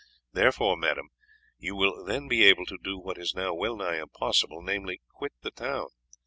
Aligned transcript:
Therefore, 0.33 0.77
madame, 0.77 1.09
you 1.59 1.75
will 1.75 2.03
then 2.03 2.27
be 2.27 2.43
able 2.43 2.65
to 2.65 2.79
do 2.83 2.97
what 2.97 3.19
is 3.19 3.35
now 3.35 3.53
well 3.53 3.75
nigh 3.75 4.01
impossible, 4.01 4.63
namely, 4.63 4.99
quit 5.13 5.33
the 5.43 5.51
town. 5.51 5.89